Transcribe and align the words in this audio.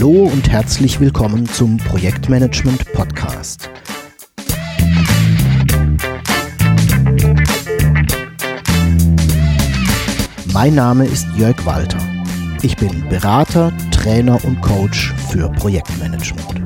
Hallo 0.00 0.30
und 0.32 0.48
herzlich 0.48 0.98
willkommen 0.98 1.46
zum 1.46 1.76
Projektmanagement 1.76 2.90
Podcast. 2.94 3.68
Mein 10.54 10.74
Name 10.74 11.04
ist 11.04 11.26
Jörg 11.36 11.66
Walter. 11.66 11.98
Ich 12.62 12.78
bin 12.78 13.06
Berater, 13.10 13.74
Trainer 13.90 14.42
und 14.42 14.62
Coach 14.62 15.12
für 15.28 15.52
Projektmanagement. 15.52 16.62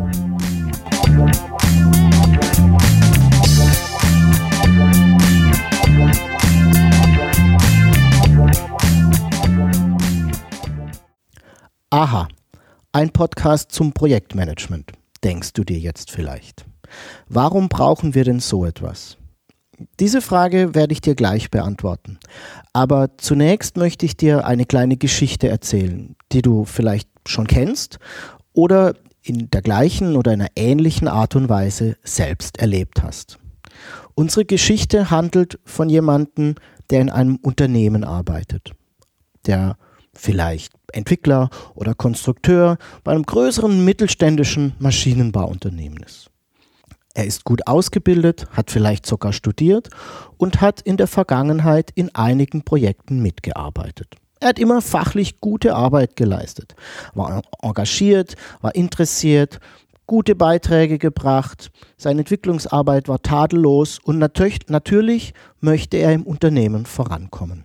Aha, 11.91 12.29
ein 12.94 13.11
Podcast 13.11 13.72
zum 13.72 13.93
Projektmanagement, 13.93 14.93
denkst 15.25 15.52
du 15.54 15.64
dir 15.64 15.80
jetzt 15.80 16.12
vielleicht. 16.12 16.64
Warum 17.29 17.68
brauchen 17.68 18.14
wir 18.14 18.22
denn 18.22 18.39
so 18.39 18.64
etwas? 18.64 19.16
Diese 19.98 20.22
Frage 20.22 20.76
werde 20.76 20.93
ich 20.93 21.00
dir 21.00 21.16
gleich 21.16 21.50
beantworten. 21.50 22.21
Aber 22.72 23.18
zunächst 23.18 23.76
möchte 23.76 24.07
ich 24.07 24.16
dir 24.16 24.46
eine 24.46 24.64
kleine 24.64 24.96
Geschichte 24.96 25.49
erzählen, 25.49 26.14
die 26.30 26.43
du 26.43 26.64
vielleicht 26.64 27.08
schon 27.26 27.49
kennst 27.49 27.99
oder 28.52 28.94
in 29.22 29.50
der 29.50 29.63
gleichen 29.63 30.14
oder 30.14 30.30
einer 30.30 30.49
ähnlichen 30.54 31.08
Art 31.08 31.35
und 31.35 31.49
Weise 31.49 31.96
selbst 32.05 32.58
erlebt 32.61 33.02
hast. 33.02 33.41
Unsere 34.14 34.44
Geschichte 34.44 35.11
handelt 35.11 35.58
von 35.64 35.88
jemandem, 35.88 36.55
der 36.91 37.00
in 37.00 37.11
einem 37.11 37.36
Unternehmen 37.42 38.04
arbeitet, 38.04 38.70
der 39.47 39.78
vielleicht 40.14 40.72
Entwickler 40.92 41.50
oder 41.74 41.94
Konstrukteur 41.94 42.78
bei 43.02 43.12
einem 43.12 43.24
größeren 43.24 43.84
mittelständischen 43.84 44.74
Maschinenbauunternehmen 44.78 46.02
ist. 46.02 46.30
Er 47.14 47.26
ist 47.26 47.44
gut 47.44 47.66
ausgebildet, 47.68 48.46
hat 48.50 48.72
vielleicht 48.72 49.06
sogar 49.06 49.32
studiert 49.32 49.88
und 50.36 50.60
hat 50.60 50.80
in 50.80 50.96
der 50.96 51.06
Vergangenheit 51.06 51.92
in 51.94 52.12
einigen 52.14 52.64
Projekten 52.64 53.22
mitgearbeitet. 53.22 54.16
Er 54.40 54.48
hat 54.48 54.58
immer 54.58 54.82
fachlich 54.82 55.40
gute 55.40 55.74
Arbeit 55.74 56.16
geleistet, 56.16 56.74
war 57.14 57.42
engagiert, 57.62 58.34
war 58.60 58.74
interessiert, 58.74 59.60
gute 60.06 60.34
Beiträge 60.34 60.98
gebracht, 60.98 61.70
seine 61.96 62.20
Entwicklungsarbeit 62.20 63.08
war 63.08 63.22
tadellos 63.22 64.00
und 64.00 64.18
natürlich 64.18 65.34
möchte 65.60 65.96
er 65.96 66.12
im 66.12 66.24
Unternehmen 66.24 66.84
vorankommen. 66.84 67.64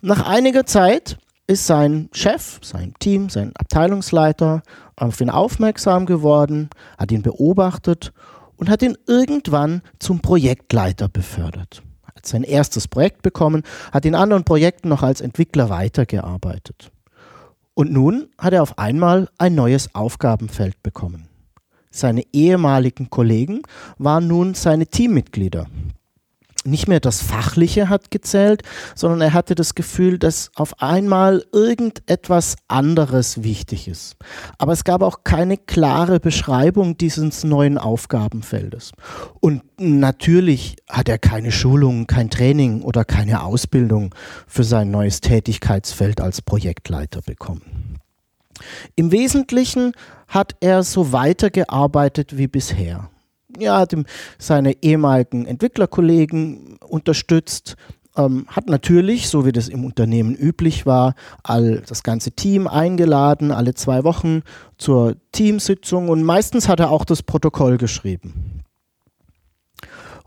Nach 0.00 0.28
einiger 0.28 0.66
Zeit 0.66 1.16
ist 1.46 1.66
sein 1.66 2.08
Chef, 2.12 2.60
sein 2.62 2.94
Team, 2.98 3.28
sein 3.28 3.52
Abteilungsleiter 3.56 4.62
auf 4.96 5.20
ihn 5.20 5.30
aufmerksam 5.30 6.06
geworden, 6.06 6.70
hat 6.98 7.12
ihn 7.12 7.22
beobachtet 7.22 8.12
und 8.56 8.70
hat 8.70 8.82
ihn 8.82 8.96
irgendwann 9.06 9.82
zum 9.98 10.20
Projektleiter 10.20 11.08
befördert. 11.08 11.82
Hat 12.04 12.26
sein 12.26 12.44
erstes 12.44 12.88
Projekt 12.88 13.22
bekommen, 13.22 13.62
hat 13.92 14.06
in 14.06 14.14
anderen 14.14 14.44
Projekten 14.44 14.88
noch 14.88 15.02
als 15.02 15.20
Entwickler 15.20 15.68
weitergearbeitet. 15.68 16.90
Und 17.74 17.92
nun 17.92 18.28
hat 18.38 18.52
er 18.52 18.62
auf 18.62 18.78
einmal 18.78 19.28
ein 19.36 19.54
neues 19.54 19.94
Aufgabenfeld 19.94 20.82
bekommen. 20.82 21.28
Seine 21.90 22.22
ehemaligen 22.32 23.10
Kollegen 23.10 23.62
waren 23.98 24.26
nun 24.28 24.54
seine 24.54 24.86
Teammitglieder 24.86 25.66
nicht 26.66 26.88
mehr 26.88 27.00
das 27.00 27.20
Fachliche 27.20 27.88
hat 27.88 28.10
gezählt, 28.10 28.62
sondern 28.94 29.20
er 29.20 29.32
hatte 29.32 29.54
das 29.54 29.74
Gefühl, 29.74 30.18
dass 30.18 30.50
auf 30.54 30.80
einmal 30.80 31.44
irgendetwas 31.52 32.56
anderes 32.68 33.42
wichtig 33.42 33.88
ist. 33.88 34.16
Aber 34.58 34.72
es 34.72 34.84
gab 34.84 35.02
auch 35.02 35.24
keine 35.24 35.56
klare 35.56 36.20
Beschreibung 36.20 36.96
dieses 36.96 37.44
neuen 37.44 37.78
Aufgabenfeldes. 37.78 38.92
Und 39.40 39.62
natürlich 39.78 40.76
hat 40.88 41.08
er 41.08 41.18
keine 41.18 41.52
Schulung, 41.52 42.06
kein 42.06 42.30
Training 42.30 42.82
oder 42.82 43.04
keine 43.04 43.42
Ausbildung 43.42 44.14
für 44.46 44.64
sein 44.64 44.90
neues 44.90 45.20
Tätigkeitsfeld 45.20 46.20
als 46.20 46.42
Projektleiter 46.42 47.20
bekommen. 47.22 47.98
Im 48.94 49.10
Wesentlichen 49.10 49.92
hat 50.28 50.56
er 50.60 50.82
so 50.82 51.12
weitergearbeitet 51.12 52.36
wie 52.36 52.46
bisher 52.46 53.10
ja, 53.58 53.78
hat 53.78 53.92
ihm 53.92 54.04
seine 54.38 54.82
ehemaligen 54.82 55.46
Entwicklerkollegen 55.46 56.78
unterstützt, 56.86 57.76
ähm, 58.16 58.46
hat 58.48 58.68
natürlich, 58.68 59.28
so 59.28 59.44
wie 59.44 59.52
das 59.52 59.68
im 59.68 59.84
Unternehmen 59.84 60.34
üblich 60.34 60.86
war, 60.86 61.14
all 61.42 61.82
das 61.86 62.02
ganze 62.02 62.32
Team 62.32 62.66
eingeladen, 62.66 63.50
alle 63.50 63.74
zwei 63.74 64.04
Wochen 64.04 64.42
zur 64.78 65.16
Teamsitzung 65.32 66.08
und 66.08 66.22
meistens 66.22 66.68
hat 66.68 66.80
er 66.80 66.90
auch 66.90 67.04
das 67.04 67.22
Protokoll 67.22 67.76
geschrieben. 67.78 68.62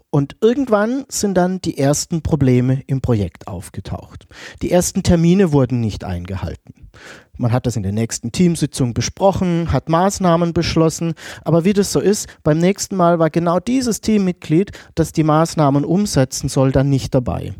Und 0.09 0.37
irgendwann 0.41 1.05
sind 1.09 1.35
dann 1.35 1.59
die 1.59 1.77
ersten 1.77 2.21
Probleme 2.21 2.81
im 2.87 3.01
Projekt 3.01 3.47
aufgetaucht. 3.47 4.25
Die 4.61 4.71
ersten 4.71 5.03
Termine 5.03 5.51
wurden 5.51 5.81
nicht 5.81 6.03
eingehalten. 6.05 6.89
Man 7.37 7.51
hat 7.51 7.67
das 7.67 7.75
in 7.75 7.83
der 7.83 7.91
nächsten 7.91 8.31
Teamsitzung 8.31 8.93
besprochen, 8.93 9.71
hat 9.71 9.89
Maßnahmen 9.89 10.53
beschlossen, 10.53 11.13
aber 11.43 11.65
wie 11.65 11.73
das 11.73 11.91
so 11.91 11.99
ist, 11.99 12.27
beim 12.43 12.57
nächsten 12.57 12.95
Mal 12.95 13.19
war 13.19 13.29
genau 13.29 13.59
dieses 13.59 14.01
Teammitglied, 14.01 14.71
das 14.95 15.11
die 15.11 15.23
Maßnahmen 15.23 15.85
umsetzen 15.85 16.49
soll, 16.49 16.71
dann 16.71 16.89
nicht 16.89 17.13
dabei. 17.13 17.53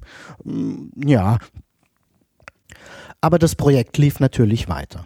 Mm, 0.44 0.88
ja, 1.06 1.38
aber 3.22 3.40
das 3.40 3.56
Projekt 3.56 3.98
lief 3.98 4.20
natürlich 4.20 4.68
weiter. 4.68 5.06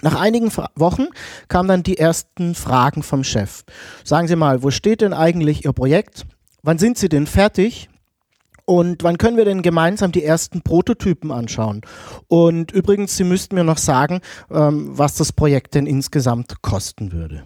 Nach 0.00 0.20
einigen 0.20 0.52
Wochen 0.76 1.06
kamen 1.48 1.68
dann 1.68 1.82
die 1.82 1.98
ersten 1.98 2.54
Fragen 2.54 3.02
vom 3.02 3.24
Chef. 3.24 3.64
Sagen 4.04 4.28
Sie 4.28 4.36
mal, 4.36 4.62
wo 4.62 4.70
steht 4.70 5.00
denn 5.00 5.12
eigentlich 5.12 5.64
Ihr 5.64 5.72
Projekt? 5.72 6.24
Wann 6.62 6.78
sind 6.78 6.98
Sie 6.98 7.08
denn 7.08 7.26
fertig? 7.26 7.88
Und 8.64 9.02
wann 9.02 9.16
können 9.16 9.38
wir 9.38 9.46
denn 9.46 9.62
gemeinsam 9.62 10.12
die 10.12 10.24
ersten 10.24 10.60
Prototypen 10.60 11.32
anschauen? 11.32 11.80
Und 12.26 12.70
übrigens, 12.70 13.16
Sie 13.16 13.24
müssten 13.24 13.54
mir 13.54 13.64
noch 13.64 13.78
sagen, 13.78 14.20
ähm, 14.50 14.90
was 14.90 15.14
das 15.14 15.32
Projekt 15.32 15.74
denn 15.74 15.86
insgesamt 15.86 16.60
kosten 16.60 17.12
würde. 17.12 17.44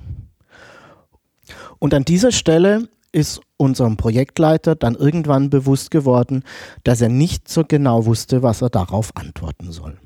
Und 1.78 1.94
an 1.94 2.04
dieser 2.04 2.32
Stelle 2.32 2.88
ist 3.12 3.40
unserem 3.56 3.96
Projektleiter 3.96 4.74
dann 4.74 4.94
irgendwann 4.94 5.50
bewusst 5.50 5.90
geworden, 5.90 6.42
dass 6.82 7.00
er 7.00 7.08
nicht 7.08 7.48
so 7.48 7.62
genau 7.64 8.06
wusste, 8.06 8.42
was 8.42 8.62
er 8.62 8.70
darauf 8.70 9.14
antworten 9.14 9.70
soll. 9.70 9.98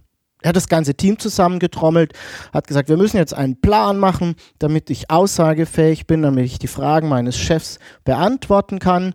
Er 0.43 0.51
hat 0.51 0.57
das 0.57 0.69
ganze 0.69 0.95
Team 0.95 1.19
zusammengetrommelt, 1.19 2.13
hat 2.53 2.67
gesagt, 2.67 2.89
wir 2.89 2.97
müssen 2.97 3.17
jetzt 3.17 3.35
einen 3.35 3.61
Plan 3.61 3.99
machen, 3.99 4.35
damit 4.59 4.91
ich 4.91 5.11
aussagefähig 5.11 6.07
bin, 6.07 6.23
damit 6.23 6.45
ich 6.45 6.59
die 6.59 6.67
Fragen 6.67 7.09
meines 7.09 7.37
Chefs 7.37 7.79
beantworten 8.05 8.79
kann. 8.79 9.15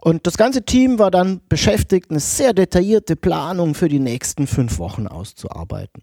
Und 0.00 0.26
das 0.26 0.36
ganze 0.36 0.64
Team 0.64 0.98
war 0.98 1.10
dann 1.10 1.40
beschäftigt, 1.48 2.10
eine 2.10 2.18
sehr 2.18 2.52
detaillierte 2.54 3.14
Planung 3.14 3.74
für 3.74 3.88
die 3.88 4.00
nächsten 4.00 4.46
fünf 4.46 4.78
Wochen 4.78 5.06
auszuarbeiten. 5.06 6.02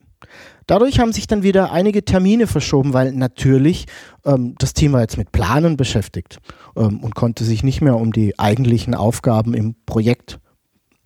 Dadurch 0.68 1.00
haben 1.00 1.12
sich 1.12 1.28
dann 1.28 1.44
wieder 1.44 1.72
einige 1.72 2.06
Termine 2.06 2.46
verschoben, 2.46 2.94
weil 2.94 3.12
natürlich 3.12 3.88
ähm, 4.26 4.56
das 4.60 4.74
Team 4.74 4.94
war 4.94 5.02
jetzt 5.02 5.18
mit 5.18 5.32
Planen 5.32 5.78
beschäftigt 5.78 6.38
ähm, 6.78 7.00
und 7.00 7.16
konnte 7.16 7.44
sich 7.44 7.64
nicht 7.64 7.82
mehr 7.82 7.96
um 7.96 8.14
die 8.14 8.38
eigentlichen 8.38 8.94
Aufgaben 8.94 9.54
im 9.54 9.76
Projekt 9.86 10.40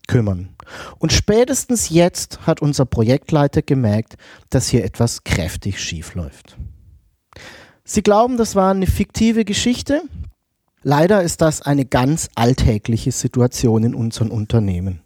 kümmern. 0.07 0.55
Und 0.99 1.13
spätestens 1.13 1.89
jetzt 1.89 2.45
hat 2.45 2.61
unser 2.61 2.85
Projektleiter 2.85 3.61
gemerkt, 3.61 4.15
dass 4.49 4.67
hier 4.67 4.83
etwas 4.83 5.23
kräftig 5.23 5.79
schief 5.81 6.15
läuft. 6.15 6.57
Sie 7.83 8.01
glauben, 8.01 8.37
das 8.37 8.55
war 8.55 8.71
eine 8.71 8.87
fiktive 8.87 9.45
Geschichte? 9.45 10.01
Leider 10.83 11.23
ist 11.23 11.41
das 11.41 11.61
eine 11.61 11.85
ganz 11.85 12.29
alltägliche 12.35 13.11
Situation 13.11 13.83
in 13.83 13.95
unseren 13.95 14.31
Unternehmen. 14.31 15.01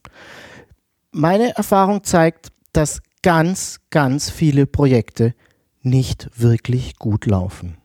Meine 1.12 1.56
Erfahrung 1.56 2.04
zeigt, 2.04 2.50
dass 2.74 3.02
ganz, 3.22 3.80
ganz 3.90 4.30
viele 4.30 4.66
Projekte 4.66 5.34
nicht 5.82 6.30
wirklich 6.36 6.98
gut 6.98 7.26
laufen. 7.26 7.78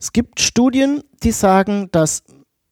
Es 0.00 0.12
gibt 0.12 0.40
Studien, 0.40 1.02
die 1.22 1.32
sagen, 1.32 1.88
dass 1.92 2.24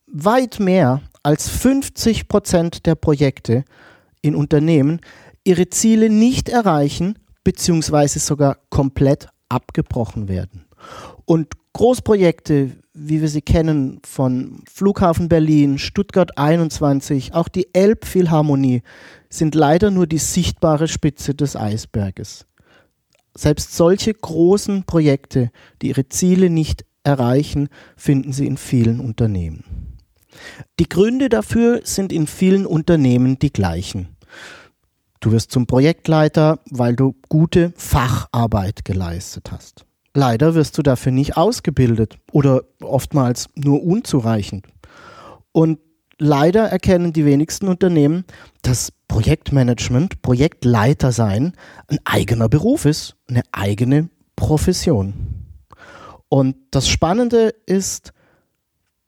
weit 0.07 0.61
mehr 0.61 1.03
als 1.23 1.49
50 1.49 2.29
Prozent 2.29 2.87
der 2.87 2.95
Projekte 2.95 3.65
in 4.21 4.35
Unternehmen 4.35 5.01
ihre 5.45 5.69
Ziele 5.69 6.09
nicht 6.11 6.49
erreichen 6.49 7.19
beziehungsweise 7.45 8.19
sogar 8.19 8.59
komplett 8.71 9.29
abgebrochen 9.49 10.29
werden. 10.29 10.67
Und 11.25 11.53
Großprojekte 11.73 12.73
wie 12.95 13.21
wir 13.21 13.29
sie 13.29 13.43
kennen 13.43 14.01
von 14.05 14.63
Flughafen 14.71 15.29
Berlin, 15.29 15.79
Stuttgart 15.79 16.37
21, 16.37 17.35
auch 17.35 17.49
die 17.49 17.69
Elbphilharmonie 17.73 18.83
sind 19.31 19.55
leider 19.55 19.91
nur 19.91 20.07
die 20.07 20.19
sichtbare 20.19 20.89
Spitze 20.89 21.35
des 21.35 21.57
Eisberges. 21.57 22.47
Selbst 23.35 23.75
solche 23.75 24.13
großen 24.13 24.85
Projekte, 24.85 25.51
die 25.81 25.89
ihre 25.89 26.09
Ziele 26.09 26.51
nicht 26.51 26.85
erreichen, 27.03 27.69
finden 27.97 28.33
Sie 28.33 28.47
in 28.47 28.59
vielen 28.59 29.01
Unternehmen. 29.01 29.92
Die 30.79 30.89
Gründe 30.89 31.29
dafür 31.29 31.81
sind 31.85 32.13
in 32.13 32.27
vielen 32.27 32.67
Unternehmen 32.67 33.39
die 33.39 33.53
gleichen. 33.53 34.09
Du 35.21 35.31
wirst 35.31 35.53
zum 35.53 35.67
Projektleiter, 35.67 36.59
weil 36.71 36.97
du 36.97 37.15
gute 37.29 37.73
Facharbeit 37.77 38.85
geleistet 38.85 39.53
hast. 39.53 39.85
leider 40.15 40.55
wirst 40.55 40.77
du 40.79 40.83
dafür 40.83 41.13
nicht 41.13 41.37
ausgebildet 41.37 42.19
oder 42.33 42.63
oftmals 42.81 43.49
nur 43.55 43.83
unzureichend. 43.83 44.67
Und 45.53 45.79
leider 46.19 46.65
erkennen 46.69 47.13
die 47.13 47.25
wenigsten 47.25 47.69
Unternehmen, 47.69 48.25
dass 48.63 48.93
Projektmanagement, 49.09 50.23
Projektleiter 50.23 51.13
sein, 51.13 51.53
ein 51.89 51.99
eigener 52.05 52.49
Beruf 52.49 52.85
ist, 52.85 53.17
eine 53.29 53.43
eigene 53.53 54.09
Profession. 54.37 55.15
Und 56.29 56.57
das 56.71 56.89
Spannende 56.89 57.55
ist, 57.67 58.13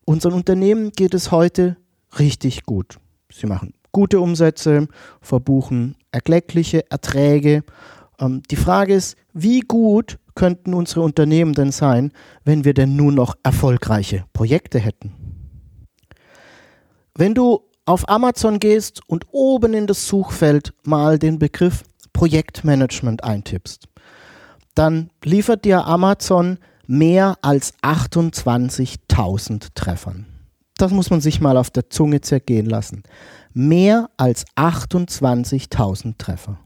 unseren 0.04 0.32
Unternehmen 0.32 0.92
geht 0.92 1.14
es 1.14 1.30
heute 1.30 1.76
richtig 2.18 2.64
gut. 2.64 2.98
Sie 3.32 3.46
machen 3.46 3.74
gute 3.92 4.20
Umsätze, 4.20 4.88
verbuchen 5.20 5.96
erkleckliche 6.10 6.90
Erträge. 6.90 7.64
Ähm, 8.18 8.42
die 8.50 8.56
Frage 8.56 8.94
ist, 8.94 9.16
wie 9.32 9.60
gut 9.60 10.18
könnten 10.34 10.74
unsere 10.74 11.02
Unternehmen 11.02 11.54
denn 11.54 11.72
sein, 11.72 12.12
wenn 12.44 12.64
wir 12.64 12.74
denn 12.74 12.96
nun 12.96 13.14
noch 13.14 13.36
erfolgreiche 13.42 14.24
Projekte 14.32 14.78
hätten? 14.78 15.12
Wenn 17.16 17.34
du 17.34 17.62
auf 17.86 18.08
Amazon 18.08 18.58
gehst 18.58 19.00
und 19.06 19.26
oben 19.30 19.74
in 19.74 19.86
das 19.86 20.06
Suchfeld 20.08 20.72
mal 20.84 21.18
den 21.18 21.38
Begriff 21.38 21.84
Projektmanagement 22.12 23.22
eintippst, 23.22 23.88
dann 24.74 25.10
liefert 25.22 25.64
dir 25.64 25.84
Amazon 25.86 26.58
mehr 26.86 27.36
als 27.42 27.74
28.000 27.82 29.68
Treffern. 29.74 30.26
Das 30.76 30.90
muss 30.92 31.10
man 31.10 31.20
sich 31.20 31.40
mal 31.40 31.56
auf 31.56 31.70
der 31.70 31.88
Zunge 31.90 32.20
zergehen 32.20 32.66
lassen. 32.66 33.02
Mehr 33.52 34.10
als 34.16 34.44
28.000 34.56 36.18
Treffer. 36.18 36.58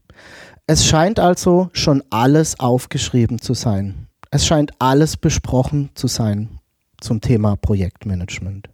Es 0.67 0.87
scheint 0.87 1.21
also 1.21 1.71
schon 1.73 2.03
alles 2.11 2.59
aufgeschrieben 2.61 3.41
zu 3.41 3.55
sein. 3.55 4.09
Es 4.31 4.47
scheint 4.47 4.73
alles 4.79 5.17
besprochen 5.17 5.91
zu 5.95 6.07
sein 6.07 6.59
zum 7.01 7.21
Thema 7.21 7.57
Projektmanagement. 7.57 8.69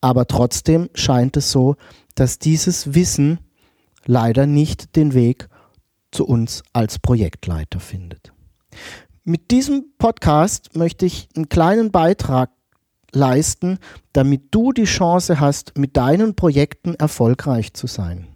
Aber 0.00 0.26
trotzdem 0.26 0.88
scheint 0.94 1.36
es 1.36 1.50
so, 1.50 1.76
dass 2.14 2.38
dieses 2.38 2.94
Wissen 2.94 3.38
leider 4.04 4.46
nicht 4.46 4.96
den 4.96 5.14
Weg 5.14 5.48
zu 6.10 6.24
uns 6.24 6.62
als 6.72 6.98
Projektleiter 6.98 7.80
findet. 7.80 8.32
Mit 9.28 9.50
diesem 9.50 9.84
Podcast 9.98 10.74
möchte 10.74 11.04
ich 11.04 11.28
einen 11.36 11.50
kleinen 11.50 11.90
Beitrag 11.90 12.48
leisten, 13.12 13.78
damit 14.14 14.44
du 14.52 14.72
die 14.72 14.86
Chance 14.86 15.38
hast, 15.38 15.76
mit 15.76 15.98
deinen 15.98 16.34
Projekten 16.34 16.94
erfolgreich 16.94 17.74
zu 17.74 17.86
sein. 17.86 18.26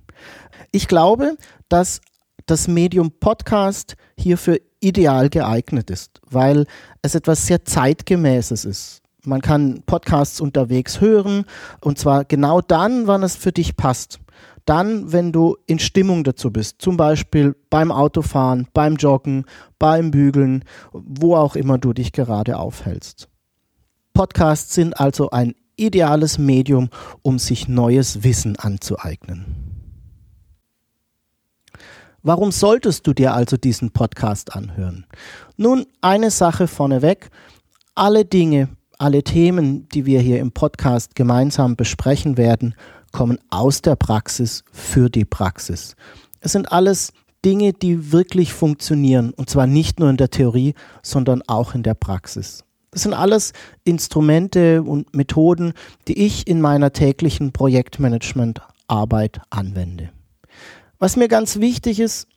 Ich 0.70 0.88
glaube, 0.88 1.38
dass 1.70 2.02
das 2.44 2.68
Medium 2.68 3.10
Podcast 3.10 3.96
hierfür 4.18 4.58
ideal 4.80 5.30
geeignet 5.30 5.88
ist, 5.88 6.20
weil 6.28 6.66
es 7.00 7.14
etwas 7.14 7.46
sehr 7.46 7.64
zeitgemäßes 7.64 8.66
ist. 8.66 9.00
Man 9.24 9.40
kann 9.40 9.84
Podcasts 9.86 10.42
unterwegs 10.42 11.00
hören 11.00 11.46
und 11.80 11.98
zwar 11.98 12.26
genau 12.26 12.60
dann, 12.60 13.06
wann 13.06 13.22
es 13.22 13.34
für 13.34 13.52
dich 13.52 13.78
passt. 13.78 14.20
Dann, 14.64 15.12
wenn 15.12 15.32
du 15.32 15.56
in 15.66 15.78
Stimmung 15.78 16.24
dazu 16.24 16.52
bist, 16.52 16.80
zum 16.80 16.96
Beispiel 16.96 17.56
beim 17.68 17.90
Autofahren, 17.90 18.68
beim 18.72 18.96
Joggen, 18.96 19.44
beim 19.78 20.10
Bügeln, 20.10 20.64
wo 20.92 21.36
auch 21.36 21.56
immer 21.56 21.78
du 21.78 21.92
dich 21.92 22.12
gerade 22.12 22.58
aufhältst. 22.58 23.28
Podcasts 24.14 24.74
sind 24.74 25.00
also 25.00 25.30
ein 25.30 25.54
ideales 25.76 26.38
Medium, 26.38 26.90
um 27.22 27.38
sich 27.38 27.66
neues 27.66 28.22
Wissen 28.22 28.56
anzueignen. 28.56 29.72
Warum 32.22 32.52
solltest 32.52 33.06
du 33.06 33.14
dir 33.14 33.34
also 33.34 33.56
diesen 33.56 33.90
Podcast 33.90 34.54
anhören? 34.54 35.06
Nun, 35.56 35.86
eine 36.00 36.30
Sache 36.30 36.68
vorneweg. 36.68 37.30
Alle 37.96 38.24
Dinge, 38.24 38.68
alle 38.96 39.24
Themen, 39.24 39.88
die 39.88 40.06
wir 40.06 40.20
hier 40.20 40.38
im 40.38 40.52
Podcast 40.52 41.16
gemeinsam 41.16 41.74
besprechen 41.74 42.36
werden, 42.36 42.76
kommen 43.12 43.38
aus 43.50 43.82
der 43.82 43.96
Praxis 43.96 44.64
für 44.72 45.08
die 45.08 45.24
Praxis. 45.24 45.94
Es 46.40 46.52
sind 46.52 46.72
alles 46.72 47.12
Dinge, 47.44 47.72
die 47.72 48.12
wirklich 48.12 48.52
funktionieren, 48.52 49.32
und 49.32 49.50
zwar 49.50 49.66
nicht 49.66 50.00
nur 50.00 50.10
in 50.10 50.16
der 50.16 50.30
Theorie, 50.30 50.74
sondern 51.02 51.42
auch 51.46 51.74
in 51.74 51.82
der 51.82 51.94
Praxis. 51.94 52.64
Das 52.90 53.02
sind 53.02 53.14
alles 53.14 53.52
Instrumente 53.84 54.82
und 54.82 55.14
Methoden, 55.14 55.72
die 56.08 56.18
ich 56.18 56.46
in 56.46 56.60
meiner 56.60 56.92
täglichen 56.92 57.52
Projektmanagement-Arbeit 57.52 59.40
anwende. 59.50 60.10
Was 60.98 61.16
mir 61.16 61.28
ganz 61.28 61.58
wichtig 61.58 62.00
ist, 62.00 62.28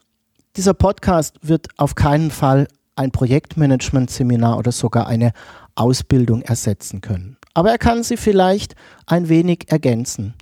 dieser 0.56 0.74
Podcast 0.74 1.36
wird 1.42 1.68
auf 1.78 1.96
keinen 1.96 2.32
Fall 2.32 2.68
ein 2.96 3.12
Projektmanagement-Seminar 3.12 4.58
oder 4.58 4.72
sogar 4.72 5.08
eine 5.08 5.34
Ausbildung 5.76 6.42
ersetzen 6.42 7.02
können. 7.02 7.38
Aber 7.54 7.72
er 7.72 7.78
kann 7.78 8.04
sie 8.04 8.18
vielleicht 8.18 8.76
ein 9.06 9.30
wenig 9.30 9.66
ergänzen. 9.68 10.34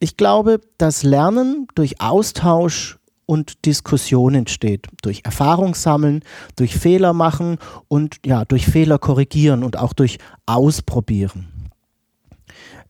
Ich 0.00 0.16
glaube, 0.16 0.60
dass 0.78 1.02
Lernen 1.02 1.66
durch 1.74 2.00
Austausch 2.00 2.98
und 3.26 3.66
Diskussion 3.66 4.34
entsteht, 4.34 4.86
durch 5.02 5.22
Erfahrung 5.24 5.74
sammeln, 5.74 6.22
durch 6.56 6.76
Fehler 6.76 7.12
machen 7.12 7.58
und 7.88 8.16
ja, 8.24 8.44
durch 8.44 8.66
Fehler 8.66 8.98
korrigieren 8.98 9.64
und 9.64 9.78
auch 9.78 9.92
durch 9.92 10.18
Ausprobieren. 10.46 11.48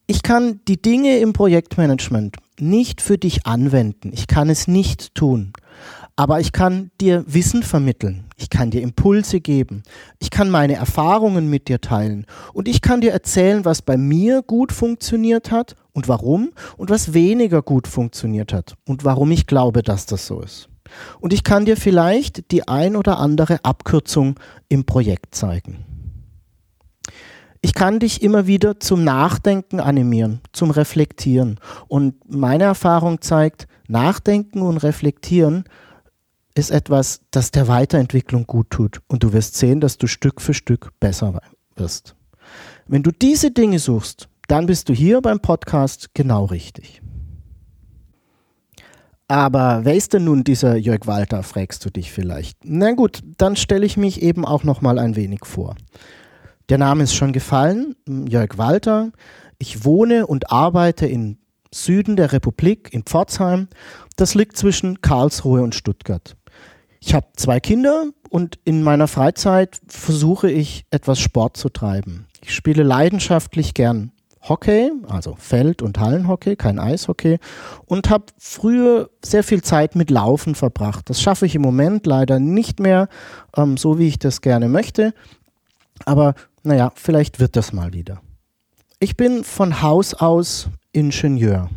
Ich 0.07 0.23
kann 0.23 0.61
die 0.69 0.81
Dinge 0.81 1.19
im 1.19 1.33
Projektmanagement 1.33 2.37
nicht 2.61 3.01
für 3.01 3.19
dich 3.19 3.47
anwenden. 3.47 4.11
Ich 4.13 4.27
kann 4.27 4.49
es 4.49 4.69
nicht 4.69 5.15
tun. 5.15 5.53
Aber 6.19 6.41
ich 6.41 6.51
kann 6.51 6.91
dir 7.01 7.23
Wissen 7.29 7.63
vermitteln. 7.63 8.25
Ich 8.37 8.51
kann 8.51 8.73
dir 8.73 8.83
Impulse 8.83 9.41
geben. 9.41 9.85
Ich 10.19 10.31
kann 10.31 10.51
meine 10.51 10.75
Erfahrungen 10.75 11.49
mit 11.49 11.69
dir 11.69 11.81
teilen. 11.81 12.27
Und 12.53 12.67
ich 12.67 12.83
kann 12.83 13.01
dir 13.01 13.13
erzählen, 13.13 13.65
was 13.65 13.83
bei 13.83 13.97
mir 13.97 14.43
gut 14.43 14.73
funktioniert 14.73 15.53
hat 15.53 15.77
und 15.93 16.09
warum 16.09 16.51
und 16.77 16.91
was 16.91 17.15
weniger 17.15 17.63
gut 17.63 17.87
funktioniert 17.87 18.53
hat 18.53 18.75
und 18.85 19.05
warum 19.05 19.31
ich 19.31 19.47
glaube, 19.47 19.85
dass 19.85 20.07
das 20.07 20.27
so 20.27 20.41
ist. 20.41 20.69
Und 21.21 21.33
ich 21.33 21.45
kann 21.45 21.67
dir 21.67 21.77
vielleicht 21.77 22.51
die 22.51 22.67
ein 22.67 22.97
oder 22.97 23.21
andere 23.21 23.65
Abkürzung 23.65 24.41
im 24.69 24.85
Projekt 24.87 25.37
zeigen. 25.37 25.85
Ich 27.61 27.75
kann 27.75 28.01
dich 28.01 28.23
immer 28.23 28.49
wieder 28.49 28.81
zum 28.81 29.05
Nachdenken 29.05 29.79
animieren, 29.79 30.41
zum 30.53 30.73
Reflektieren. 30.73 31.61
Und 31.87 32.17
meine 32.29 32.65
Erfahrung 32.65 33.21
zeigt, 33.21 33.69
Nachdenken 33.87 34.63
und 34.63 34.79
Reflektieren 34.79 35.63
ist 36.59 36.71
etwas, 36.71 37.21
das 37.31 37.51
der 37.51 37.69
Weiterentwicklung 37.69 38.47
gut 38.47 38.71
tut. 38.71 39.01
Und 39.07 39.23
du 39.23 39.33
wirst 39.33 39.57
sehen, 39.57 39.81
dass 39.81 39.97
du 39.97 40.07
Stück 40.07 40.41
für 40.41 40.55
Stück 40.55 40.91
besser 41.01 41.41
wirst. 41.77 42.15
Wenn 42.87 43.03
du 43.03 43.11
diese 43.11 43.51
Dinge 43.51 43.79
suchst, 43.79 44.29
dann 44.49 44.67
bist 44.67 44.89
du 44.89 44.95
hier 44.95 45.21
beim 45.21 45.41
Podcast 45.41 46.15
genau 46.15 46.47
richtig. 46.47 47.03
Aber 49.29 49.81
wer 49.85 49.95
ist 49.95 50.15
denn 50.15 50.25
nun 50.25 50.43
dieser 50.43 50.77
Jörg 50.77 51.07
Walter, 51.07 51.43
fragst 51.43 51.85
du 51.85 51.91
dich 51.91 52.11
vielleicht. 52.11 52.59
Na 52.65 52.93
gut, 52.93 53.21
dann 53.37 53.57
stelle 53.57 53.85
ich 53.85 53.99
mich 53.99 54.23
eben 54.23 54.47
auch 54.47 54.65
noch 54.65 54.81
mal 54.81 54.99
ein 54.99 55.17
wenig 55.17 55.41
vor. 55.45 55.77
Der 56.71 56.79
Name 56.79 57.05
ist 57.05 57.15
schon 57.15 57.33
gefallen, 57.33 57.95
Jörg 58.09 58.57
Walter. 58.57 59.13
Ich 59.59 59.85
wohne 59.85 60.27
und 60.27 60.51
arbeite 60.51 61.07
im 61.07 61.37
Süden 61.75 62.17
der 62.17 62.33
Republik, 62.33 62.89
in 62.93 63.03
Pforzheim. 63.03 63.69
Das 64.17 64.35
liegt 64.35 64.57
zwischen 64.57 65.03
Karlsruhe 65.03 65.61
und 65.61 65.75
Stuttgart. 65.75 66.38
Ich 67.01 67.15
habe 67.15 67.27
zwei 67.37 67.61
Kinder 67.61 68.07
und 68.29 68.59
in 68.65 68.83
meiner 68.83 69.09
Freizeit 69.09 69.81
versuche 69.89 70.51
ich 70.51 70.85
etwas 70.91 71.21
Sport 71.21 71.57
zu 71.57 71.69
treiben. 71.69 72.27
Ich 72.43 72.55
spiele 72.55 72.83
leidenschaftlich 72.83 73.75
gern 73.75 74.13
Hockey, 74.49 74.91
also 75.09 75.37
Feld- 75.39 75.83
und 75.83 75.99
Hallenhockey, 75.99 76.57
kein 76.57 76.79
Eishockey 76.79 77.39
und 77.87 78.09
habe 78.11 78.27
früher 78.39 79.11
sehr 79.25 79.45
viel 79.45 79.63
Zeit 79.63 79.95
mit 79.95 80.11
Laufen 80.11 80.55
verbracht. 80.55 81.11
Das 81.11 81.21
schaffe 81.21 81.47
ich 81.47 81.55
im 81.55 81.63
Moment 81.63 82.07
leider 82.07 82.39
nicht 82.39 82.81
mehr 82.81 83.09
ähm, 83.57 83.77
so, 83.77 83.99
wie 83.99 84.09
ich 84.09 84.19
das 84.19 84.41
gerne 84.41 84.69
möchte. 84.69 85.13
Aber 86.05 86.35
naja, 86.63 86.93
vielleicht 86.95 87.41
wird 87.41 87.57
das 87.57 87.73
mal 87.73 87.93
wieder. 87.93 88.21
Ich 89.01 89.17
bin 89.17 89.45
von 89.45 89.83
Haus 89.83 90.15
aus 90.15 90.69
Ingenieur. 90.93 91.69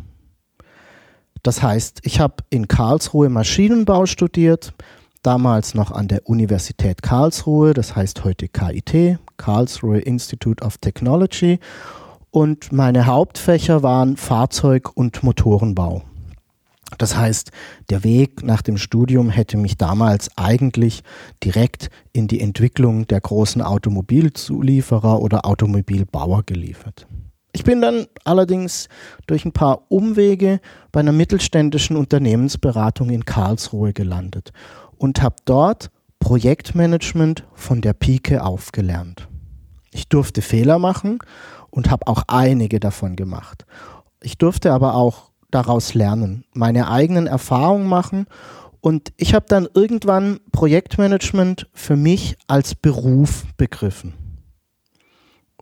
Das 1.42 1.62
heißt, 1.62 2.00
ich 2.04 2.20
habe 2.20 2.36
in 2.50 2.68
Karlsruhe 2.68 3.28
Maschinenbau 3.28 4.06
studiert, 4.06 4.74
damals 5.22 5.74
noch 5.74 5.90
an 5.90 6.08
der 6.08 6.28
Universität 6.28 7.02
Karlsruhe, 7.02 7.74
das 7.74 7.96
heißt 7.96 8.24
heute 8.24 8.48
KIT, 8.48 9.18
Karlsruhe 9.36 9.98
Institute 9.98 10.64
of 10.64 10.78
Technology. 10.78 11.58
Und 12.30 12.72
meine 12.72 13.06
Hauptfächer 13.06 13.82
waren 13.82 14.16
Fahrzeug- 14.16 14.96
und 14.96 15.22
Motorenbau. 15.22 16.02
Das 16.98 17.16
heißt, 17.16 17.50
der 17.90 18.04
Weg 18.04 18.42
nach 18.42 18.62
dem 18.62 18.76
Studium 18.76 19.30
hätte 19.30 19.56
mich 19.56 19.76
damals 19.76 20.30
eigentlich 20.36 21.02
direkt 21.42 21.88
in 22.12 22.28
die 22.28 22.40
Entwicklung 22.40 23.06
der 23.06 23.20
großen 23.20 23.62
Automobilzulieferer 23.62 25.20
oder 25.20 25.46
Automobilbauer 25.46 26.42
geliefert. 26.44 27.06
Ich 27.54 27.64
bin 27.64 27.82
dann 27.82 28.06
allerdings 28.24 28.88
durch 29.26 29.44
ein 29.44 29.52
paar 29.52 29.90
Umwege 29.90 30.60
bei 30.90 31.00
einer 31.00 31.12
mittelständischen 31.12 31.96
Unternehmensberatung 31.96 33.10
in 33.10 33.26
Karlsruhe 33.26 33.92
gelandet 33.92 34.52
und 35.02 35.20
habe 35.20 35.34
dort 35.44 35.90
Projektmanagement 36.20 37.44
von 37.54 37.80
der 37.80 37.92
Pike 37.92 38.44
aufgelernt. 38.44 39.26
Ich 39.90 40.08
durfte 40.08 40.42
Fehler 40.42 40.78
machen 40.78 41.18
und 41.70 41.90
habe 41.90 42.06
auch 42.06 42.22
einige 42.28 42.78
davon 42.78 43.16
gemacht. 43.16 43.66
Ich 44.22 44.38
durfte 44.38 44.72
aber 44.72 44.94
auch 44.94 45.32
daraus 45.50 45.94
lernen, 45.94 46.44
meine 46.54 46.88
eigenen 46.88 47.26
Erfahrungen 47.26 47.88
machen 47.88 48.26
und 48.80 49.12
ich 49.16 49.34
habe 49.34 49.46
dann 49.48 49.66
irgendwann 49.74 50.38
Projektmanagement 50.52 51.68
für 51.74 51.96
mich 51.96 52.36
als 52.46 52.76
Beruf 52.76 53.44
begriffen. 53.56 54.14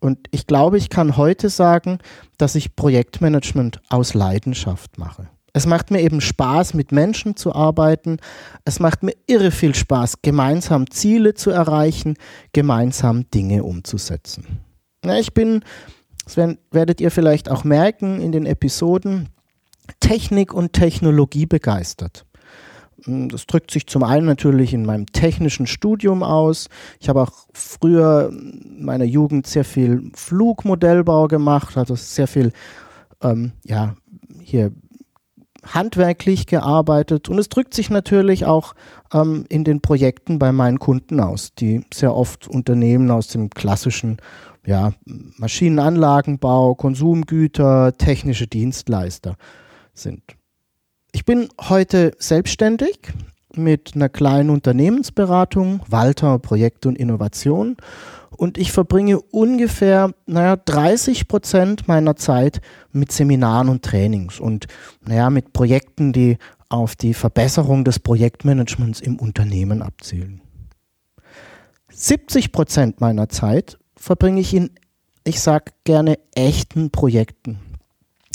Und 0.02 0.18
ich 0.32 0.47
glaube, 0.47 0.76
ich 0.76 0.90
kann 0.90 1.16
heute 1.16 1.49
sagen, 1.49 1.99
dass 2.37 2.56
ich 2.56 2.76
Projektmanagement 2.76 3.80
aus 3.88 4.12
Leidenschaft 4.12 4.99
mache. 4.99 5.30
Es 5.52 5.66
macht 5.66 5.90
mir 5.90 6.00
eben 6.00 6.21
Spaß, 6.21 6.75
mit 6.75 6.92
Menschen 6.92 7.37
zu 7.37 7.54
arbeiten. 7.54 8.19
Es 8.64 8.80
macht 8.80 9.02
mir 9.02 9.14
irre 9.26 9.50
viel 9.50 9.75
Spaß, 9.75 10.23
gemeinsam 10.23 10.90
Ziele 10.90 11.35
zu 11.35 11.50
erreichen, 11.50 12.14
gemeinsam 12.52 13.28
Dinge 13.30 13.64
umzusetzen. 13.64 14.61
Ja, 15.04 15.16
ich 15.16 15.35
bin, 15.35 15.64
das 16.25 16.37
werdet 16.37 17.00
ihr 17.00 17.11
vielleicht 17.11 17.50
auch 17.50 17.64
merken 17.64 18.21
in 18.21 18.33
den 18.33 18.47
Episoden, 18.47 19.28
Technik 19.99 20.54
und 20.54 20.73
Technologie 20.73 21.47
begeistert. 21.47 22.26
Hm, 23.04 23.28
das 23.28 23.47
drückt 23.47 23.71
sich 23.71 23.87
zum 23.87 24.04
einen 24.04 24.26
natürlich 24.26 24.73
in 24.75 24.85
meinem 24.85 25.07
technischen 25.07 25.66
Studium 25.66 26.23
aus. 26.23 26.69
Ich 27.00 27.09
habe 27.09 27.23
auch 27.23 27.33
früher 27.52 28.30
in 28.30 28.85
meiner 28.85 29.04
Jugend 29.04 29.47
sehr 29.47 29.64
viel 29.64 30.11
Flugmodellbau 30.14 31.28
gemacht, 31.28 31.76
also 31.76 31.95
sehr 31.95 32.26
viel 32.26 32.52
ähm, 33.23 33.52
ja, 33.64 33.97
hier 34.42 34.73
handwerklich 35.74 36.46
gearbeitet 36.46 37.28
und 37.28 37.38
es 37.38 37.48
drückt 37.48 37.74
sich 37.74 37.90
natürlich 37.90 38.44
auch 38.44 38.74
ähm, 39.12 39.44
in 39.48 39.64
den 39.64 39.80
Projekten 39.80 40.38
bei 40.38 40.52
meinen 40.52 40.78
Kunden 40.78 41.20
aus, 41.20 41.54
die 41.54 41.84
sehr 41.92 42.14
oft 42.14 42.48
Unternehmen 42.48 43.10
aus 43.10 43.28
dem 43.28 43.50
klassischen 43.50 44.18
ja, 44.66 44.92
Maschinenanlagenbau, 45.36 46.74
Konsumgüter, 46.74 47.96
technische 47.96 48.46
Dienstleister 48.46 49.36
sind. 49.94 50.22
Ich 51.12 51.24
bin 51.24 51.48
heute 51.60 52.12
selbstständig 52.18 53.12
mit 53.57 53.92
einer 53.95 54.09
kleinen 54.09 54.50
Unternehmensberatung, 54.50 55.80
Walter 55.88 56.38
Projekt 56.38 56.87
und 56.87 56.97
Innovation. 56.97 57.76
Und 58.37 58.57
ich 58.57 58.73
verbringe 58.73 59.21
ungefähr 59.21 60.12
naja, 60.26 60.57
30 60.57 61.28
Prozent 61.28 61.88
meiner 61.88 62.16
Zeit 62.16 62.61
mit 62.92 63.12
Seminaren 63.12 63.69
und 63.69 63.85
Trainings 63.85 64.40
und 64.40 64.66
naja, 65.07 65.30
mit 65.30 65.52
Projekten, 65.52 66.12
die 66.12 66.38
auf 66.69 66.97
die 66.97 67.14
Verbesserung 67.14 67.85
des 67.85 67.99
Projektmanagements 67.99 69.00
im 69.00 69.19
Unternehmen 69.19 69.83
abzielen. 69.83 70.40
70 71.92 72.52
Prozent 72.52 73.00
meiner 73.00 73.28
Zeit 73.28 73.78
verbringe 73.97 74.40
ich 74.40 74.54
in, 74.54 74.71
ich 75.25 75.40
sage 75.40 75.73
gerne, 75.85 76.19
echten 76.35 76.90
Projekten. 76.90 77.59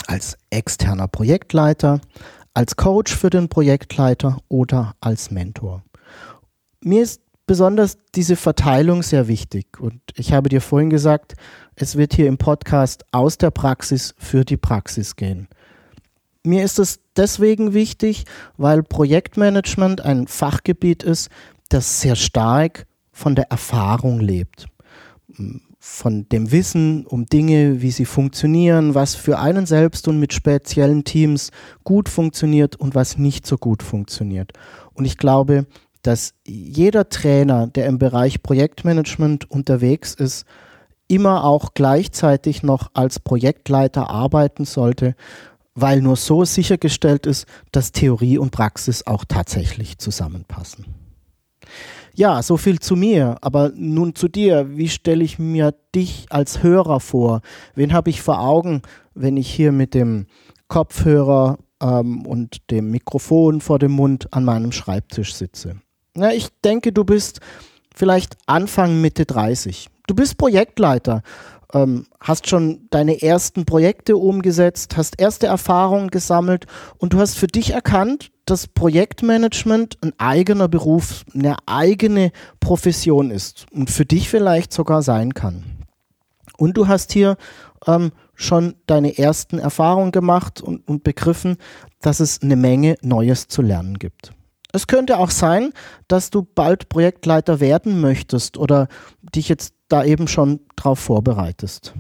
Als 0.08 0.38
externer 0.52 1.08
Projektleiter, 1.08 2.00
als 2.56 2.76
Coach 2.76 3.16
für 3.16 3.30
den 3.30 3.50
Projektleiter 3.50 4.38
oder 4.48 4.96
als 5.02 5.30
Mentor. 5.30 5.84
Mir 6.82 7.04
ist 7.04 7.22
besonders 7.46 7.98
diese 8.16 8.36
Verteilung 8.36 9.04
sehr 9.04 9.28
wichtig 9.28 9.80
und 9.80 10.02
ich 10.16 10.34
habe 10.34 10.50
dir 10.50 10.62
vorhin 10.62 10.90
gesagt, 10.90 11.34
es 11.76 11.96
wird 11.96 12.14
hier 12.14 12.28
im 12.28 12.38
Podcast 12.38 13.06
aus 13.12 13.38
der 13.38 13.52
Praxis 13.52 14.16
für 14.18 14.46
die 14.46 14.58
Praxis 14.58 15.16
gehen. 15.16 15.48
Mir 16.44 16.64
ist 16.64 16.80
es 16.80 17.00
deswegen 17.16 17.74
wichtig, 17.74 18.26
weil 18.58 18.82
Projektmanagement 18.84 20.02
ein 20.02 20.28
Fachgebiet 20.28 21.04
ist, 21.04 21.30
das 21.70 22.02
sehr 22.02 22.16
stark 22.16 22.88
von 23.12 23.36
der 23.36 23.52
Erfahrung 23.52 24.20
lebt 24.20 24.68
von 25.88 26.28
dem 26.30 26.52
Wissen 26.52 27.06
um 27.06 27.28
Dinge, 27.28 27.84
wie 27.84 27.92
sie 27.92 28.06
funktionieren, 28.06 28.96
was 28.96 29.14
für 29.14 29.38
einen 29.38 29.68
selbst 29.68 30.08
und 30.08 30.20
mit 30.20 30.34
speziellen 30.34 31.04
Teams 31.04 31.52
gut 31.84 32.10
funktioniert 32.10 32.76
und 32.76 32.96
was 32.96 33.20
nicht 33.20 33.46
so 33.46 33.56
gut 33.56 33.84
funktioniert. 33.84 34.52
Und 34.96 35.06
ich 35.06 35.16
glaube, 35.16 35.68
dass 36.02 36.34
jeder 36.44 37.08
Trainer, 37.10 37.68
der 37.68 37.86
im 37.86 38.00
Bereich 38.00 38.42
Projektmanagement 38.42 39.50
unterwegs 39.52 40.16
ist, 40.16 40.46
immer 41.08 41.44
auch 41.44 41.76
gleichzeitig 41.76 42.64
noch 42.64 42.90
als 42.96 43.20
Projektleiter 43.20 44.10
arbeiten 44.10 44.66
sollte, 44.66 45.16
weil 45.76 46.02
nur 46.02 46.16
so 46.16 46.46
sichergestellt 46.46 47.28
ist, 47.28 47.46
dass 47.72 47.92
Theorie 47.92 48.40
und 48.40 48.50
Praxis 48.50 49.06
auch 49.06 49.24
tatsächlich 49.24 50.00
zusammenpassen. 50.00 51.05
Ja, 52.16 52.42
so 52.42 52.56
viel 52.56 52.80
zu 52.80 52.96
mir. 52.96 53.38
Aber 53.42 53.72
nun 53.76 54.16
zu 54.16 54.28
dir. 54.28 54.78
Wie 54.78 54.90
stelle 54.90 55.24
ich 55.24 55.38
mir 55.38 55.74
dich 55.94 56.26
als 56.30 56.64
Hörer 56.64 57.00
vor? 57.00 57.42
Wen 57.76 57.94
habe 57.94 58.10
ich 58.10 58.22
vor 58.22 58.40
Augen, 58.40 58.82
wenn 59.14 59.38
ich 59.38 59.52
hier 59.52 59.72
mit 59.72 59.94
dem 59.94 60.28
Kopfhörer 60.68 61.58
ähm, 61.82 62.26
und 62.26 62.72
dem 62.72 62.90
Mikrofon 62.90 63.60
vor 63.62 63.80
dem 63.80 63.92
Mund 63.92 64.34
an 64.34 64.46
meinem 64.46 64.72
Schreibtisch 64.72 65.36
sitze? 65.36 65.76
Na, 66.16 66.34
ich 66.34 66.48
denke, 66.64 66.94
du 66.94 67.04
bist 67.04 67.42
vielleicht 67.94 68.38
Anfang, 68.46 69.02
Mitte 69.02 69.26
30. 69.26 69.90
Du 70.08 70.16
bist 70.16 70.38
Projektleiter, 70.38 71.22
ähm, 71.74 72.06
hast 72.20 72.48
schon 72.50 72.88
deine 72.90 73.22
ersten 73.22 73.66
Projekte 73.66 74.18
umgesetzt, 74.18 74.98
hast 74.98 75.20
erste 75.20 75.48
Erfahrungen 75.48 76.10
gesammelt 76.10 76.66
und 76.98 77.14
du 77.14 77.20
hast 77.20 77.38
für 77.38 77.48
dich 77.48 77.72
erkannt, 77.72 78.32
dass 78.46 78.68
Projektmanagement 78.68 79.98
ein 80.02 80.14
eigener 80.18 80.68
Beruf, 80.68 81.26
eine 81.34 81.58
eigene 81.66 82.32
Profession 82.60 83.32
ist 83.32 83.66
und 83.72 83.90
für 83.90 84.06
dich 84.06 84.30
vielleicht 84.30 84.72
sogar 84.72 85.02
sein 85.02 85.34
kann. 85.34 85.64
Und 86.58 86.78
du 86.78 86.88
hast 86.88 87.12
hier 87.12 87.38
ähm, 87.88 88.12
schon 88.34 88.76
deine 88.86 89.18
ersten 89.18 89.60
Erfahrungen 89.60 90.12
gemacht 90.12 90.62
und, 90.62 90.88
und 90.88 91.04
begriffen, 91.04 91.58
dass 92.02 92.20
es 92.20 92.42
eine 92.42 92.56
Menge 92.56 92.96
Neues 93.02 93.48
zu 93.48 93.62
lernen 93.62 94.00
gibt. 94.00 94.32
Es 94.72 94.88
könnte 94.88 95.20
auch 95.20 95.30
sein, 95.30 95.72
dass 96.10 96.32
du 96.32 96.44
bald 96.44 96.90
Projektleiter 96.90 97.62
werden 97.62 98.02
möchtest 98.02 98.58
oder 98.58 98.90
dich 99.22 99.48
jetzt 99.48 99.75
da 99.88 100.04
eben 100.04 100.28
schon 100.28 100.62
drauf 100.76 101.00
vorbereitest. 101.00 101.94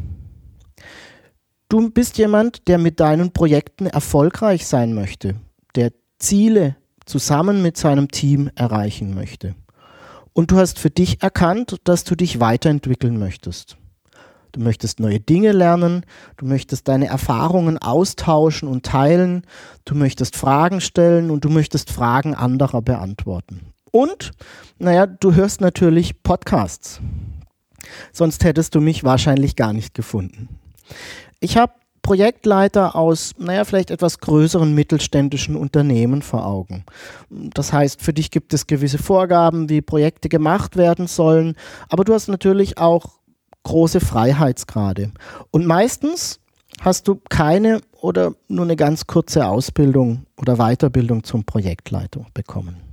Du 1.70 1.90
bist 1.90 2.18
jemand, 2.18 2.68
der 2.68 2.78
mit 2.78 3.00
deinen 3.00 3.32
Projekten 3.32 3.88
erfolgreich 3.88 4.68
sein 4.68 4.94
möchte, 4.94 5.36
der 5.76 5.92
Ziele 6.20 6.76
zusammen 7.06 7.62
mit 7.62 7.78
seinem 7.78 8.10
Team 8.10 8.50
erreichen 8.56 9.14
möchte. 9.14 9.56
Und 10.34 10.52
du 10.52 10.58
hast 10.58 10.80
für 10.80 10.90
dich 10.90 11.24
erkannt, 11.24 11.78
dass 11.84 12.04
du 12.04 12.16
dich 12.16 12.40
weiterentwickeln 12.40 13.18
möchtest. 13.18 13.78
Du 14.52 14.62
möchtest 14.62 15.00
neue 15.00 15.20
Dinge 15.20 15.52
lernen, 15.52 16.06
du 16.38 16.46
möchtest 16.46 16.88
deine 16.88 17.08
Erfahrungen 17.08 17.78
austauschen 17.78 18.70
und 18.70 18.86
teilen, 18.86 19.46
du 19.84 19.96
möchtest 19.96 20.38
Fragen 20.38 20.82
stellen 20.82 21.30
und 21.30 21.44
du 21.44 21.50
möchtest 21.50 21.92
Fragen 21.92 22.36
anderer 22.36 22.82
beantworten. 22.82 23.74
Und, 23.92 24.32
naja, 24.78 25.08
du 25.08 25.34
hörst 25.34 25.62
natürlich 25.62 26.22
Podcasts. 26.24 27.02
Sonst 28.12 28.44
hättest 28.44 28.76
du 28.76 28.82
mich 28.82 29.04
wahrscheinlich 29.04 29.56
gar 29.56 29.74
nicht 29.74 29.94
gefunden. 29.94 30.50
Ich 31.40 31.58
habe 31.58 31.74
Projektleiter 32.06 32.96
aus, 32.96 33.32
naja, 33.40 33.66
vielleicht 33.66 33.90
etwas 33.90 34.20
größeren 34.20 34.76
mittelständischen 34.76 35.56
Unternehmen 35.56 36.22
vor 36.22 36.46
Augen. 36.46 36.84
Das 37.32 37.74
heißt, 37.74 38.00
für 38.00 38.14
dich 38.14 38.30
gibt 38.30 38.54
es 38.54 38.68
gewisse 38.68 39.00
Vorgaben, 39.00 39.70
wie 39.70 39.82
Projekte 39.82 40.30
gemacht 40.30 40.78
werden 40.78 41.08
sollen, 41.08 41.56
aber 41.90 42.04
du 42.04 42.14
hast 42.14 42.28
natürlich 42.28 42.78
auch 42.78 43.08
große 43.64 44.02
Freiheitsgrade. 44.02 45.14
Und 45.50 45.66
meistens 45.66 46.40
hast 46.82 47.08
du 47.08 47.20
keine 47.28 47.82
oder 48.02 48.34
nur 48.48 48.66
eine 48.66 48.76
ganz 48.76 49.08
kurze 49.08 49.48
Ausbildung 49.48 50.28
oder 50.38 50.58
Weiterbildung 50.58 51.24
zum 51.24 51.44
Projektleiter 51.44 52.24
bekommen. 52.36 52.85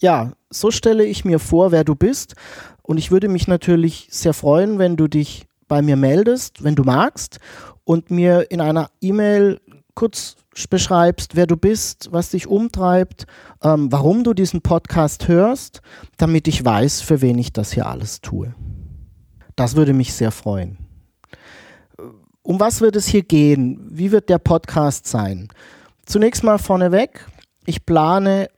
Ja, 0.00 0.32
so 0.50 0.70
stelle 0.70 1.04
ich 1.04 1.24
mir 1.24 1.38
vor, 1.38 1.72
wer 1.72 1.84
du 1.84 1.94
bist. 1.94 2.34
Und 2.82 2.98
ich 2.98 3.10
würde 3.10 3.28
mich 3.28 3.48
natürlich 3.48 4.08
sehr 4.10 4.34
freuen, 4.34 4.78
wenn 4.78 4.96
du 4.96 5.08
dich 5.08 5.46
bei 5.68 5.82
mir 5.82 5.96
meldest, 5.96 6.62
wenn 6.62 6.74
du 6.74 6.84
magst 6.84 7.38
und 7.84 8.10
mir 8.10 8.50
in 8.50 8.60
einer 8.60 8.90
E-Mail 9.00 9.60
kurz 9.94 10.36
beschreibst, 10.70 11.34
wer 11.34 11.46
du 11.46 11.56
bist, 11.56 12.08
was 12.12 12.30
dich 12.30 12.46
umtreibt, 12.46 13.26
ähm, 13.62 13.90
warum 13.90 14.24
du 14.24 14.34
diesen 14.34 14.60
Podcast 14.60 15.28
hörst, 15.28 15.80
damit 16.16 16.46
ich 16.48 16.64
weiß, 16.64 17.00
für 17.00 17.20
wen 17.20 17.38
ich 17.38 17.52
das 17.52 17.72
hier 17.72 17.86
alles 17.86 18.20
tue. 18.20 18.54
Das 19.56 19.76
würde 19.76 19.92
mich 19.92 20.12
sehr 20.12 20.30
freuen. 20.30 20.78
Um 22.42 22.60
was 22.60 22.80
wird 22.80 22.96
es 22.96 23.06
hier 23.06 23.22
gehen? 23.22 23.80
Wie 23.90 24.12
wird 24.12 24.28
der 24.28 24.38
Podcast 24.38 25.06
sein? 25.06 25.48
Zunächst 26.04 26.44
mal 26.44 26.58
vorneweg, 26.58 27.26
ich 27.64 27.86
plane 27.86 28.48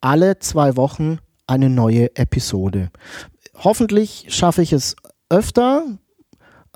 alle 0.00 0.38
zwei 0.38 0.76
Wochen 0.76 1.18
eine 1.46 1.68
neue 1.68 2.16
Episode. 2.16 2.90
Hoffentlich 3.54 4.26
schaffe 4.28 4.62
ich 4.62 4.72
es 4.72 4.96
öfter, 5.28 5.84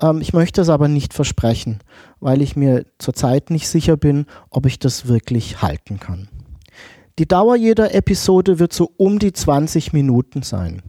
ähm, 0.01 0.21
ich 0.21 0.33
möchte 0.33 0.61
es 0.61 0.69
aber 0.69 0.87
nicht 0.87 1.13
versprechen, 1.13 1.79
weil 2.19 2.41
ich 2.41 2.55
mir 2.55 2.85
zurzeit 2.99 3.49
nicht 3.49 3.67
sicher 3.67 3.97
bin, 3.97 4.25
ob 4.49 4.65
ich 4.65 4.79
das 4.79 5.07
wirklich 5.07 5.61
halten 5.61 5.99
kann. 5.99 6.29
Die 7.17 7.27
Dauer 7.27 7.55
jeder 7.55 7.95
Episode 7.95 8.59
wird 8.59 8.73
so 8.73 8.91
um 8.97 9.19
die 9.19 9.31
20 9.31 9.93
Minuten 9.93 10.41
sein. 10.41 10.81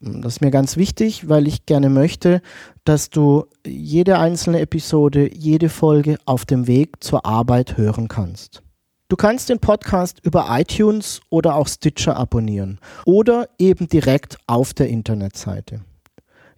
Das 0.00 0.34
ist 0.34 0.40
mir 0.42 0.50
ganz 0.50 0.76
wichtig, 0.76 1.28
weil 1.30 1.48
ich 1.48 1.64
gerne 1.64 1.88
möchte, 1.88 2.42
dass 2.84 3.08
du 3.08 3.46
jede 3.66 4.18
einzelne 4.18 4.60
Episode, 4.60 5.34
jede 5.34 5.70
Folge 5.70 6.18
auf 6.26 6.44
dem 6.44 6.66
Weg 6.66 7.02
zur 7.02 7.24
Arbeit 7.24 7.78
hören 7.78 8.06
kannst. 8.06 8.62
Du 9.08 9.14
kannst 9.14 9.50
den 9.50 9.60
Podcast 9.60 10.18
über 10.24 10.48
iTunes 10.50 11.20
oder 11.30 11.54
auch 11.54 11.68
Stitcher 11.68 12.16
abonnieren 12.16 12.80
oder 13.04 13.48
eben 13.56 13.88
direkt 13.88 14.36
auf 14.48 14.74
der 14.74 14.88
Internetseite. 14.88 15.82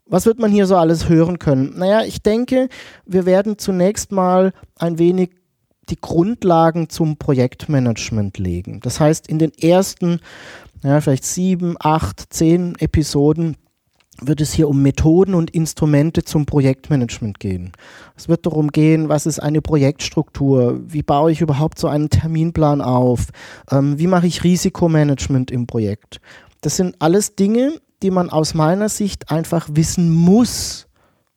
Was 0.04 0.26
wird 0.26 0.38
man 0.38 0.52
hier 0.52 0.66
so 0.66 0.76
alles 0.76 1.08
hören 1.08 1.38
können? 1.38 1.78
Naja, 1.78 2.02
ich 2.04 2.20
denke, 2.20 2.68
wir 3.06 3.24
werden 3.24 3.56
zunächst 3.56 4.12
mal 4.12 4.52
ein 4.76 4.98
wenig 4.98 5.30
die 5.88 6.00
Grundlagen 6.00 6.88
zum 6.88 7.16
Projektmanagement 7.16 8.38
legen. 8.38 8.80
Das 8.80 9.00
heißt, 9.00 9.28
in 9.28 9.38
den 9.38 9.52
ersten, 9.54 10.20
ja, 10.82 11.00
vielleicht 11.00 11.24
sieben, 11.24 11.76
acht, 11.78 12.32
zehn 12.32 12.74
Episoden 12.78 13.56
wird 14.22 14.40
es 14.40 14.52
hier 14.52 14.68
um 14.68 14.82
Methoden 14.82 15.34
und 15.34 15.50
Instrumente 15.50 16.24
zum 16.24 16.46
Projektmanagement 16.46 17.40
gehen. 17.40 17.72
Es 18.16 18.28
wird 18.28 18.46
darum 18.46 18.68
gehen, 18.68 19.08
was 19.08 19.26
ist 19.26 19.40
eine 19.40 19.62
Projektstruktur, 19.62 20.80
wie 20.86 21.02
baue 21.02 21.32
ich 21.32 21.40
überhaupt 21.40 21.78
so 21.78 21.88
einen 21.88 22.10
Terminplan 22.10 22.82
auf, 22.82 23.28
ähm, 23.70 23.98
wie 23.98 24.06
mache 24.06 24.26
ich 24.26 24.44
Risikomanagement 24.44 25.50
im 25.50 25.66
Projekt. 25.66 26.20
Das 26.60 26.76
sind 26.76 26.96
alles 26.98 27.34
Dinge, 27.34 27.72
die 28.02 28.10
man 28.10 28.30
aus 28.30 28.54
meiner 28.54 28.88
Sicht 28.88 29.30
einfach 29.30 29.68
wissen 29.72 30.10
muss, 30.10 30.86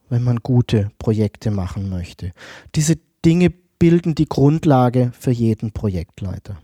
wenn 0.10 0.24
man 0.24 0.38
gute 0.38 0.92
Projekte 1.00 1.52
machen 1.52 1.90
möchte. 1.90 2.32
Diese 2.76 2.98
Dinge 3.26 3.50
bilden 3.80 4.16
die 4.16 4.28
Grundlage 4.28 5.12
für 5.18 5.32
jeden 5.32 5.72
Projektleiter. 5.72 6.58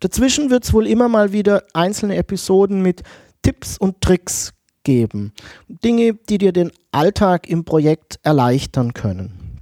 Dazwischen 0.00 0.50
wird 0.50 0.64
es 0.64 0.72
wohl 0.72 0.86
immer 0.86 1.08
mal 1.08 1.32
wieder 1.32 1.64
einzelne 1.72 2.16
Episoden 2.16 2.82
mit 2.82 3.02
Tipps 3.42 3.78
und 3.78 4.00
Tricks 4.00 4.52
geben. 4.84 5.32
Dinge, 5.68 6.14
die 6.14 6.38
dir 6.38 6.52
den 6.52 6.72
Alltag 6.90 7.48
im 7.48 7.64
Projekt 7.64 8.18
erleichtern 8.22 8.94
können. 8.94 9.60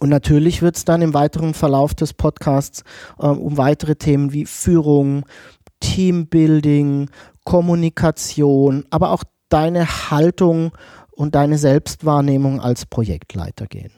Und 0.00 0.08
natürlich 0.08 0.62
wird 0.62 0.76
es 0.76 0.84
dann 0.84 1.02
im 1.02 1.14
weiteren 1.14 1.54
Verlauf 1.54 1.94
des 1.94 2.12
Podcasts 2.12 2.82
äh, 3.18 3.26
um 3.26 3.56
weitere 3.56 3.94
Themen 3.94 4.32
wie 4.32 4.46
Führung, 4.46 5.26
Teambuilding, 5.80 7.10
Kommunikation, 7.44 8.84
aber 8.90 9.10
auch 9.10 9.24
deine 9.48 10.10
Haltung 10.10 10.72
und 11.10 11.34
deine 11.34 11.58
Selbstwahrnehmung 11.58 12.60
als 12.60 12.86
Projektleiter 12.86 13.66
gehen. 13.66 13.92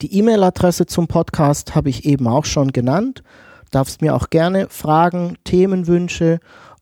Die 0.03 0.19
E-Mail-Adresse 0.19 0.87
zum 0.87 1.07
Podcast 1.07 1.77
habe 1.77 1.91
ich 1.91 2.05
eben 2.05 2.27
auch 2.27 2.45
schon 2.45 2.73
genannt. 2.73 3.23
Darfst 3.71 4.03
mir 4.03 4.17
auch 4.17 4.31
gerne 4.31 4.67
Fragen, 4.69 5.37
Themenwünsche, 5.45 6.41